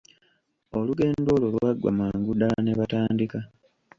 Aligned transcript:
Olugendo 0.77 1.29
olwo 1.35 1.47
lwaggwa 1.53 1.91
mangu 1.99 2.31
ddala 2.35 2.57
ne 2.61 2.73
batandika. 2.79 3.39